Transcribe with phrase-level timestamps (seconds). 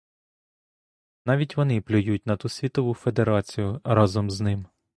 [1.25, 4.67] Навіть вони плюють на ту світову федерацію разом з ним.